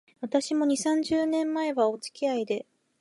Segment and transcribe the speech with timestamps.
[0.19, 2.65] 私も、二、三十年前は、おつきあいで